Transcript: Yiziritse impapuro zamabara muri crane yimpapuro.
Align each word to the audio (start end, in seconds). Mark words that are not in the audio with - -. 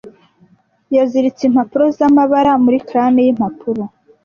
Yiziritse 0.93 1.41
impapuro 1.45 1.85
zamabara 1.97 2.51
muri 2.63 2.77
crane 2.87 3.19
yimpapuro. 3.27 3.83